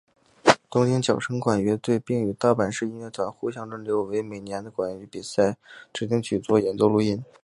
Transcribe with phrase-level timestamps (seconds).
[0.67, 5.57] 东京佼成管乐团并与大阪市音乐团互相轮流为每年的管乐比赛
[5.93, 7.23] 指定曲做演奏录音。